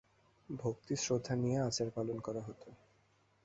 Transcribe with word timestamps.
ভক্তি, 0.49 0.93
শ্রদ্ধা 0.95 1.33
নিয়ে 1.35 1.57
আচার 1.61 1.87
পালন 1.91 2.17
করা 2.19 2.41
হতো। 2.41 2.67